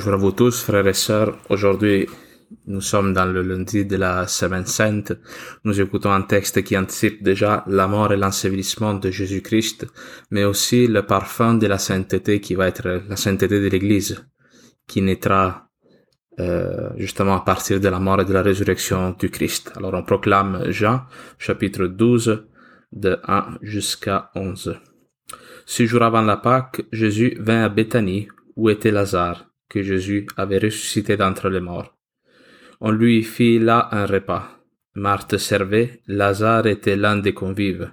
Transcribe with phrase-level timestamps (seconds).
[0.00, 1.36] Bonjour à vous tous, frères et sœurs.
[1.50, 2.06] Aujourd'hui,
[2.66, 5.12] nous sommes dans le lundi de la Semaine Sainte.
[5.64, 9.86] Nous écoutons un texte qui anticipe déjà la mort et l'ensevelissement de Jésus-Christ,
[10.30, 14.24] mais aussi le parfum de la sainteté qui va être la sainteté de l'Église,
[14.86, 15.68] qui naîtra
[16.38, 19.70] euh, justement à partir de la mort et de la résurrection du Christ.
[19.76, 21.02] Alors on proclame Jean,
[21.36, 22.46] chapitre 12,
[22.92, 24.78] de 1 jusqu'à 11.
[25.66, 30.58] Six jours avant la Pâque, Jésus vint à Béthanie, où était Lazare, que Jésus avait
[30.58, 31.96] ressuscité d'entre les morts.
[32.80, 34.60] On lui fit là un repas.
[34.94, 37.92] Marthe servait, Lazare était l'un des convives.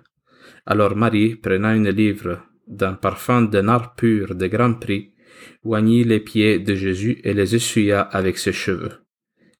[0.65, 5.13] Alors Marie, prenant une livre d'un parfum de nard pur de grand prix,
[5.63, 8.93] oignit les pieds de Jésus et les essuya avec ses cheveux.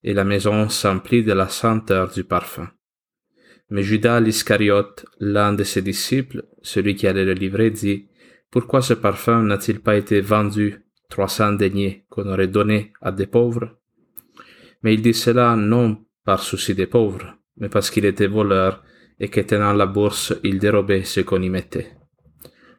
[0.04, 2.70] Et la maison s'emplit de la senteur du parfum.
[3.70, 8.08] Mais Judas l'Iscariote, l'un de ses disciples, celui qui allait le livrer, dit,
[8.50, 13.28] Pourquoi ce parfum n'a-t-il pas été vendu trois cents deniers qu'on aurait donné à des
[13.28, 13.78] pauvres?
[14.84, 18.84] Mais il dit cela non par souci des pauvres, mais parce qu'il était voleur
[19.20, 21.94] et que tenant la bourse, il dérobait ce qu'on y mettait.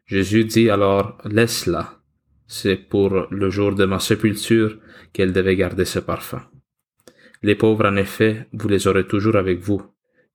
[0.07, 2.01] Jésus dit alors, laisse-la.
[2.47, 4.79] C'est pour le jour de ma sépulture
[5.13, 6.43] qu'elle devait garder ce parfum.
[7.43, 9.83] Les pauvres, en effet, vous les aurez toujours avec vous,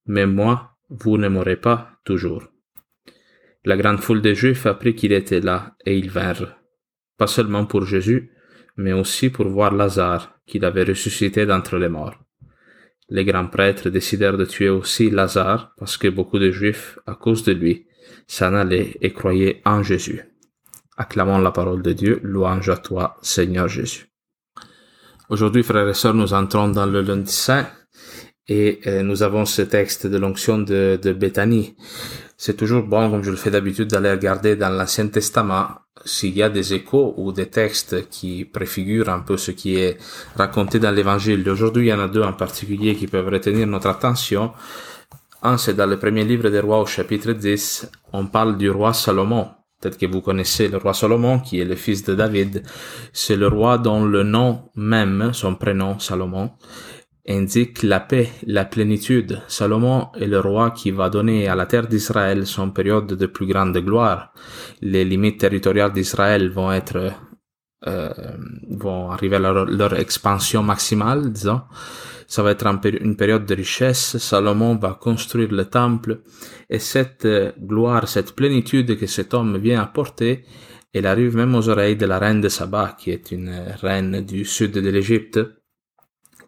[0.05, 2.43] mais moi, vous ne m'aurez pas toujours.
[3.65, 6.55] La grande foule des Juifs apprit qu'il était là, et ils vinrent,
[7.17, 8.31] pas seulement pour Jésus,
[8.77, 12.15] mais aussi pour voir Lazare, qu'il avait ressuscité d'entre les morts.
[13.09, 17.43] Les grands prêtres décidèrent de tuer aussi Lazare, parce que beaucoup de Juifs, à cause
[17.43, 17.85] de lui,
[18.27, 20.21] s'en allaient et croyaient en Jésus.
[20.97, 24.07] Acclamons la parole de Dieu, louange à toi, Seigneur Jésus.
[25.29, 27.67] Aujourd'hui, frères et sœurs, nous entrons dans le lundi saint,
[28.47, 31.13] et euh, nous avons ce texte de l'onction de, de.
[32.45, 35.67] C'est toujours bon, comme je le fais d'habitude, d'aller regarder dans l'Ancien Testament
[36.03, 39.97] s'il y a des échos ou des textes qui préfigurent un peu ce qui est
[40.35, 41.49] raconté dans l'Évangile.
[41.49, 44.51] Aujourd'hui, il y en a deux en particulier qui peuvent retenir notre attention.
[45.41, 48.91] Un, c'est dans le premier livre des rois au chapitre 10, on parle du roi
[48.91, 49.47] Salomon.
[49.79, 52.63] Peut-être que vous connaissez le roi Salomon, qui est le fils de David.
[53.13, 56.51] C'est le roi dont le nom même, son prénom, Salomon,
[57.27, 59.41] indique la paix, la plénitude.
[59.47, 63.45] Salomon est le roi qui va donner à la terre d'Israël son période de plus
[63.45, 64.33] grande gloire.
[64.81, 67.13] Les limites territoriales d'Israël vont être
[67.87, 68.09] euh,
[68.69, 71.61] vont arriver à leur, expansion maximale, disons.
[72.27, 72.65] Ça va être
[73.01, 74.17] une période de richesse.
[74.17, 76.21] Salomon va construire le temple
[76.69, 80.45] et cette euh, gloire, cette plénitude que cet homme vient apporter,
[80.93, 84.45] elle arrive même aux oreilles de la reine de Saba, qui est une reine du
[84.45, 85.39] sud de l'Égypte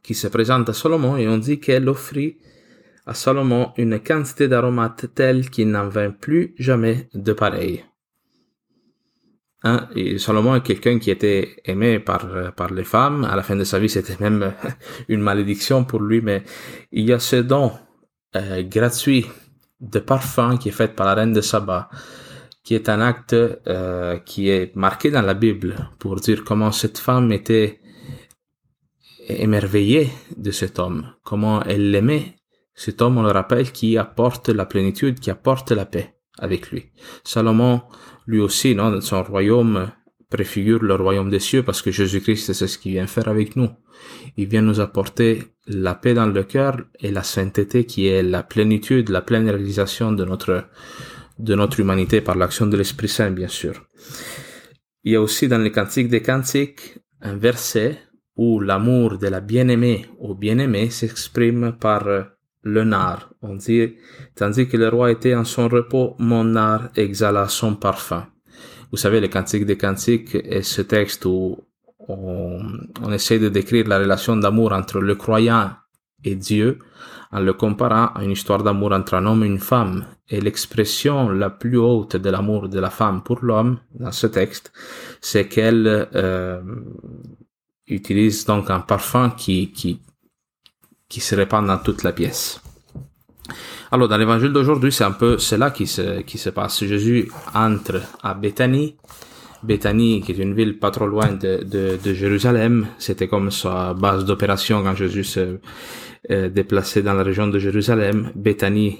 [0.05, 2.37] qui se présente à Salomon et on dit qu'elle offrit
[3.07, 7.83] à Salomon une quantité d'aromates telle qu'il n'en vint plus jamais de pareil.
[9.63, 9.89] Hein?
[9.95, 13.23] Et Salomon est quelqu'un qui était aimé par, par les femmes.
[13.23, 14.53] À la fin de sa vie, c'était même
[15.09, 16.43] une malédiction pour lui, mais
[16.91, 17.71] il y a ce don
[18.35, 19.25] euh, gratuit
[19.81, 21.89] de parfum qui est fait par la reine de Saba,
[22.63, 26.99] qui est un acte euh, qui est marqué dans la Bible pour dire comment cette
[26.99, 27.79] femme était
[29.27, 32.35] émerveillée de cet homme, comment elle l'aimait.
[32.73, 36.91] Cet homme, on le rappelle, qui apporte la plénitude, qui apporte la paix avec lui.
[37.23, 37.81] Salomon,
[38.27, 39.91] lui aussi, non, son royaume
[40.29, 43.69] préfigure le royaume des cieux parce que Jésus-Christ, c'est ce qu'il vient faire avec nous.
[44.37, 48.43] Il vient nous apporter la paix dans le cœur et la sainteté qui est la
[48.43, 50.65] plénitude, la pleine réalisation de notre,
[51.39, 53.85] de notre humanité par l'action de l'Esprit Saint, bien sûr.
[55.03, 57.99] Il y a aussi dans les cantiques des cantiques un verset
[58.37, 62.07] où l'amour de la bien-aimée au bien-aimé s'exprime par
[62.63, 63.29] le nard.
[63.41, 63.95] On dit,
[64.35, 68.27] tandis que le roi était en son repos, mon nard exhala son parfum.
[68.91, 71.57] Vous savez, le cantique des cantiques est ce texte où
[72.07, 72.59] on,
[73.01, 75.71] on essaie de décrire la relation d'amour entre le croyant
[76.23, 76.79] et Dieu
[77.31, 80.05] en le comparant à une histoire d'amour entre un homme et une femme.
[80.29, 84.71] Et l'expression la plus haute de l'amour de la femme pour l'homme dans ce texte,
[85.21, 86.61] c'est qu'elle euh,
[87.87, 89.99] utilise donc un parfum qui, qui,
[91.09, 92.61] qui se répand dans toute la pièce.
[93.91, 96.83] Alors, dans l'évangile d'aujourd'hui, c'est un peu cela qui se, qui se passe.
[96.83, 98.95] Jésus entre à Béthanie.
[99.63, 102.87] Béthanie, qui est une ville pas trop loin de, de, de Jérusalem.
[102.97, 105.59] C'était comme sa base d'opération quand Jésus se
[106.31, 108.31] euh, déplaçait dans la région de Jérusalem.
[108.35, 108.99] Béthanie,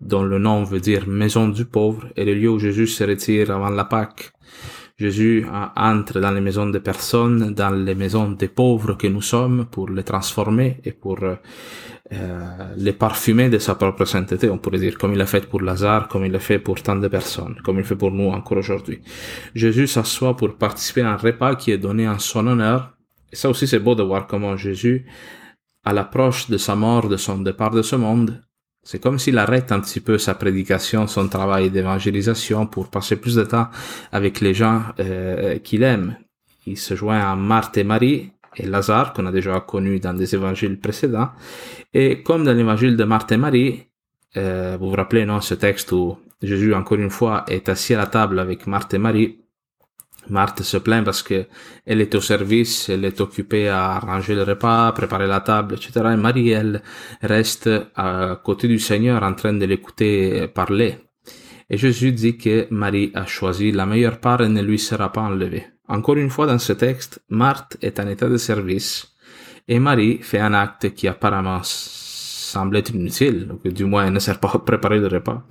[0.00, 3.50] dont le nom veut dire maison du pauvre, est le lieu où Jésus se retire
[3.50, 4.32] avant la Pâque.
[4.98, 5.46] Jésus
[5.76, 9.88] entre dans les maisons des personnes, dans les maisons des pauvres que nous sommes, pour
[9.90, 11.36] les transformer et pour euh,
[12.76, 16.08] les parfumer de sa propre sainteté, on pourrait dire, comme il l'a fait pour Lazare,
[16.08, 19.00] comme il l'a fait pour tant de personnes, comme il fait pour nous encore aujourd'hui.
[19.54, 22.94] Jésus s'assoit pour participer à un repas qui est donné en son honneur,
[23.30, 25.06] Et ça aussi, c'est beau de voir comment Jésus,
[25.84, 28.42] à l'approche de sa mort, de son départ de ce monde,
[28.90, 33.34] c'est comme s'il arrête un petit peu sa prédication, son travail d'évangélisation pour passer plus
[33.34, 33.68] de temps
[34.12, 36.16] avec les gens euh, qu'il aime.
[36.64, 40.34] Il se joint à Marthe et Marie et Lazare, qu'on a déjà connu dans des
[40.34, 41.28] évangiles précédents.
[41.92, 43.88] Et comme dans l'évangile de Marthe et Marie,
[44.38, 47.98] euh, vous vous rappelez, non, ce texte où Jésus, encore une fois, est assis à
[47.98, 49.38] la table avec Marthe et Marie.
[50.28, 51.46] Marthe se plaint parce que
[51.86, 55.92] elle est au service, elle est occupée à arranger le repas, préparer la table, etc.
[56.12, 56.82] Et Marie, elle
[57.22, 60.96] reste à côté du Seigneur en train de l'écouter parler.
[61.70, 65.22] Et Jésus dit que Marie a choisi la meilleure part et ne lui sera pas
[65.22, 65.66] enlevée.
[65.88, 69.14] Encore une fois, dans ce texte, Marthe est en état de service
[69.66, 74.18] et Marie fait un acte qui apparemment semble être inutile, ou que du moins ne
[74.18, 75.46] sert pas à préparer le repas.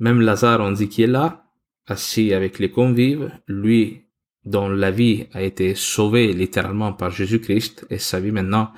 [0.00, 1.47] Même Lazare, on dit qu'il est là,
[1.88, 4.08] assis avec les convives, lui
[4.44, 8.72] dont la vie a été sauvée littéralement par Jésus-Christ et sa vie maintenant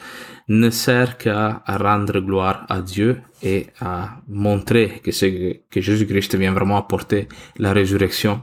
[0.48, 5.10] ne sert qu'à rendre gloire à Dieu et à montrer que,
[5.70, 7.28] que Jésus-Christ vient vraiment apporter
[7.58, 8.42] la résurrection.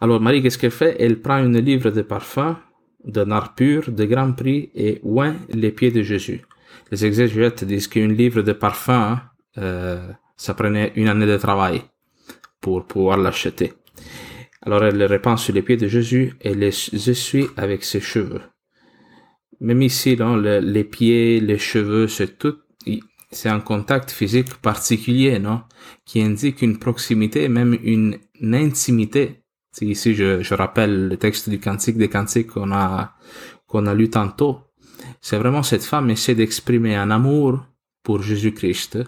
[0.00, 0.96] Alors Marie, qu'est-ce qu'elle fait?
[0.98, 2.58] Elle prend une livre de parfum,
[3.04, 6.42] d'un art pur, de grand prix et oint les pieds de Jésus.
[6.90, 9.20] Les exégètes disent qu'une livre de parfum,
[9.56, 11.82] euh, ça prenait une année de travail
[12.60, 13.72] pour pouvoir l'acheter.
[14.62, 18.42] Alors elle le répand sur les pieds de Jésus et les essuie avec ses cheveux.
[19.60, 22.56] Même ici, les pieds, les cheveux, c'est tout,
[23.30, 25.62] c'est un contact physique particulier, non?
[26.04, 29.42] Qui indique une proximité, même une, intimité.
[29.80, 33.14] Ici, je, je rappelle le texte du Cantique des Cantiques qu'on a,
[33.66, 34.68] qu'on a lu tantôt
[35.20, 37.64] c'est vraiment cette femme essaie d'exprimer un amour
[38.02, 38.98] pour Jésus-Christ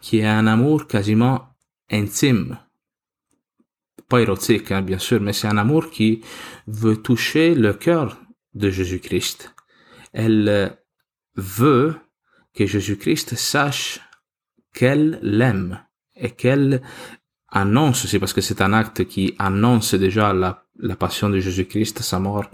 [0.00, 1.48] qui est un amour quasiment
[1.90, 2.58] intime.
[4.08, 6.20] Pas érotique, hein, bien sûr, mais c'est un amour qui
[6.66, 8.20] veut toucher le cœur
[8.54, 9.54] de Jésus-Christ.
[10.12, 10.76] Elle
[11.34, 11.96] veut
[12.54, 14.00] que Jésus-Christ sache
[14.72, 15.80] qu'elle l'aime
[16.14, 16.82] et qu'elle
[17.48, 22.00] annonce, c'est parce que c'est un acte qui annonce déjà la, la passion de Jésus-Christ,
[22.00, 22.46] sa mort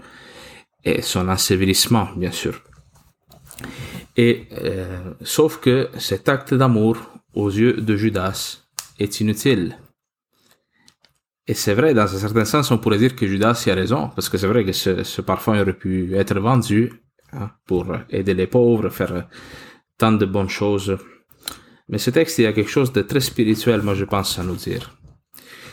[0.83, 2.61] et son ensevelissement, bien sûr.
[4.15, 6.97] Et euh, sauf que cet acte d'amour
[7.33, 8.59] aux yeux de Judas
[8.99, 9.77] est inutile.
[11.47, 14.09] Et c'est vrai, dans un certain sens, on pourrait dire que Judas y a raison,
[14.15, 16.91] parce que c'est vrai que ce, parfum aurait pu être vendu
[17.33, 19.27] hein, pour aider les pauvres, faire
[19.97, 20.97] tant de bonnes choses.
[21.89, 24.43] Mais ce texte, il y a quelque chose de très spirituel, moi je pense, à
[24.43, 24.97] nous dire.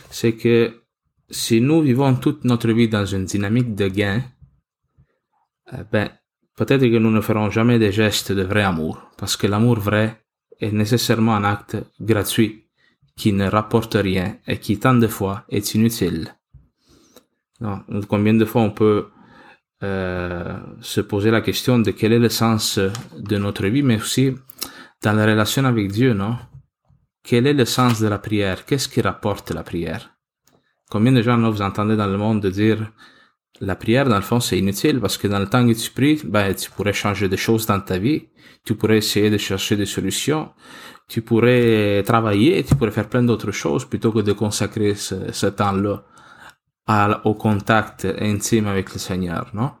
[0.09, 0.81] C'est que
[1.29, 4.21] si nous vivons toute notre vie dans une dynamique de gain,
[5.73, 6.09] euh, ben,
[6.61, 10.21] Peut-être que nous ne ferons jamais des gestes de vrai amour, parce que l'amour vrai
[10.59, 12.69] est nécessairement un acte gratuit,
[13.21, 16.35] qui ne rapporte rien et qui tant de fois est inutile.
[17.59, 19.09] Non, combien de fois on peut
[19.83, 24.33] euh, se poser la question de quel est le sens de notre vie, mais aussi
[25.03, 26.35] dans la relation avec Dieu, non
[27.21, 28.65] Quel est le sens de la prière?
[28.65, 30.15] Qu'est-ce qui rapporte la prière?
[30.89, 32.91] Combien de gens vous entendez dans le monde dire
[33.59, 36.21] la prière, dans le fond, c'est inutile parce que dans le temps que tu pries,
[36.23, 38.29] ben, tu pourrais changer des choses dans ta vie.
[38.65, 40.49] Tu pourrais essayer de chercher des solutions.
[41.07, 42.63] Tu pourrais travailler.
[42.63, 46.03] Tu pourrais faire plein d'autres choses plutôt que de consacrer ce, temps-là
[47.23, 49.71] au contact intime avec le Seigneur, non?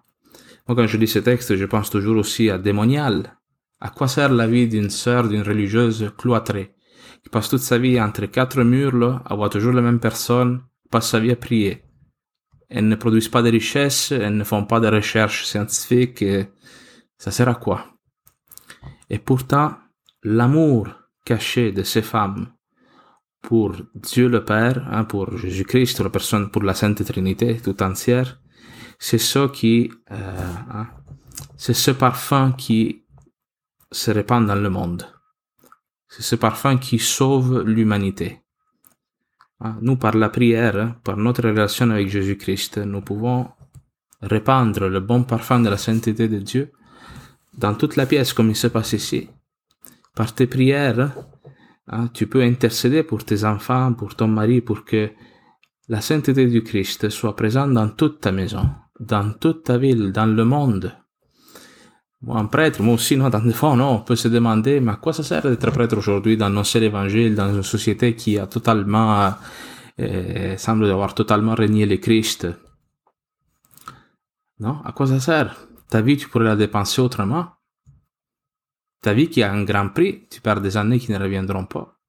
[0.67, 3.37] Moi, quand je lis ce texte, je pense toujours aussi à démonial.
[3.81, 6.75] À quoi sert la vie d'une sœur, d'une religieuse cloîtrée,
[7.23, 10.61] qui passe toute sa vie entre quatre murs, là, à voir toujours la même personne,
[10.89, 11.83] passe sa vie à prier?
[12.71, 16.23] Elles ne produisent pas de richesses, elles ne font pas de recherches scientifiques,
[17.17, 17.85] ça sert à quoi
[19.09, 19.75] Et pourtant,
[20.23, 20.87] l'amour
[21.25, 22.53] caché de ces femmes
[23.41, 28.39] pour Dieu le Père, hein, pour Jésus-Christ, la personne, pour la Sainte Trinité tout entière,
[28.99, 30.87] c'est ce qui, euh, hein,
[31.57, 33.03] c'est ce parfum qui
[33.91, 35.05] se répand dans le monde.
[36.07, 38.41] C'est ce parfum qui sauve l'humanité.
[39.63, 43.47] Ah, nous, par la prière, par notre relation avec Jésus-Christ, nous pouvons
[44.21, 46.71] répandre le bon parfum de la sainteté de Dieu
[47.57, 49.29] dans toute la pièce, comme il se passe ici.
[50.15, 51.11] Par tes prières,
[51.87, 55.11] hein, tu peux intercéder pour tes enfants, pour ton mari, pour que
[55.89, 58.67] la sainteté du Christ soit présente dans toute ta maison,
[58.99, 60.95] dans toute ta ville, dans le monde.
[62.27, 64.95] Un prêtre, moi aussi, non, dans le fond, non, on peut se demander, mais à
[64.95, 69.33] quoi ça sert d'être prêtre aujourd'hui, d'annoncer l'évangile dans une société qui a totalement,
[69.99, 72.47] euh, semble avoir totalement régné le Christ?
[74.59, 74.81] Non?
[74.85, 75.67] À quoi ça sert?
[75.89, 77.47] Ta vie, tu pourrais la dépenser autrement.
[79.01, 82.00] Ta vie qui a un grand prix, tu perds des années qui ne reviendront pas.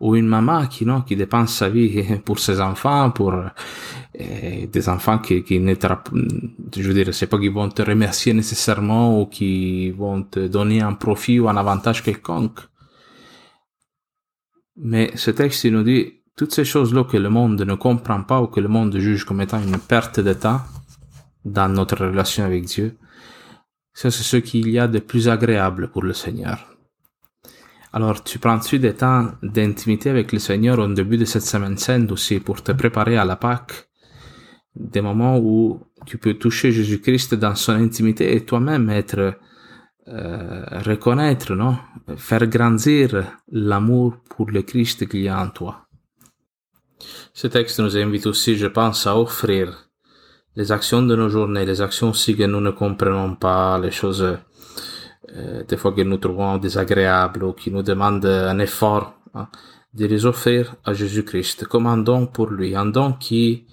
[0.00, 4.88] Ou une maman qui non qui dépense sa vie pour ses enfants pour euh, des
[4.88, 9.26] enfants qui qui ne je veux dire c'est pas qu'ils vont te remercier nécessairement ou
[9.26, 12.60] qui vont te donner un profit ou un avantage quelconque
[14.76, 18.42] mais ce texte il nous dit toutes ces choses-là que le monde ne comprend pas
[18.42, 20.60] ou que le monde juge comme étant une perte de temps
[21.46, 22.98] dans notre relation avec Dieu,
[23.94, 26.75] ça c'est ce qu'il y a de plus agréable pour le Seigneur.
[27.96, 32.12] Alors, tu prends-tu des temps d'intimité avec le Seigneur au début de cette semaine sainte
[32.12, 33.88] aussi pour te préparer à la Pâque?
[34.74, 39.38] Des moments où tu peux toucher Jésus-Christ dans son intimité et toi-même être,
[40.08, 41.78] euh, reconnaître, non?
[42.18, 45.86] Faire grandir l'amour pour le Christ qu'il y a en toi.
[47.32, 49.88] Ce texte nous invite aussi, je pense, à offrir
[50.54, 54.36] les actions de nos journées, les actions aussi que nous ne comprenons pas, les choses
[55.34, 59.48] euh, des fois que nous trouvons désagréables ou qui nous demandent un effort, hein,
[59.94, 63.66] de les offrir à Jésus-Christ comme un don pour lui, un don qui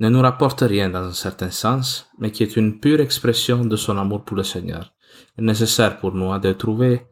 [0.00, 3.76] ne nous rapporte rien dans un certain sens, mais qui est une pure expression de
[3.76, 4.92] son amour pour le Seigneur.
[5.36, 7.06] Il est nécessaire pour nous hein, de trouver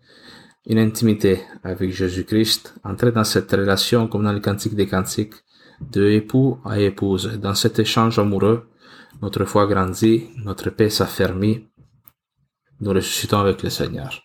[0.66, 5.34] une intimité avec Jésus-Christ, entrer dans cette relation comme dans le Cantique des Cantiques,
[5.80, 7.38] de époux à épouse.
[7.40, 8.68] Dans cet échange amoureux,
[9.22, 11.66] notre foi grandit, notre paix s'affermit,
[12.80, 14.23] nous ressuscitons avec le Seigneur.